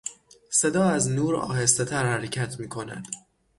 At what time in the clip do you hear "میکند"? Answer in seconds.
2.59-3.07